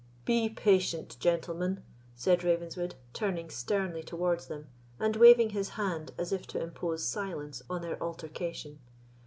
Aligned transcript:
"Be 0.25 0.49
patient, 0.49 1.15
gentlemen," 1.19 1.83
said 2.15 2.43
Ravenswood, 2.43 2.95
turning 3.13 3.51
sternly 3.51 4.01
towards 4.01 4.47
them, 4.47 4.65
and 4.99 5.15
waving 5.15 5.51
his 5.51 5.69
hand 5.77 6.11
as 6.17 6.31
if 6.31 6.47
to 6.47 6.59
impose 6.59 7.03
silence 7.05 7.61
on 7.69 7.83
their 7.83 8.01
altercation. 8.01 8.79